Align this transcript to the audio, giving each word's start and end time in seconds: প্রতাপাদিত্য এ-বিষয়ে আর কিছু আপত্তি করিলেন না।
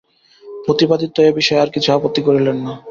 প্রতাপাদিত্য 0.65 1.17
এ-বিষয়ে 1.21 1.61
আর 1.63 1.69
কিছু 1.75 1.89
আপত্তি 1.91 2.21
করিলেন 2.23 2.57
না। 2.65 2.73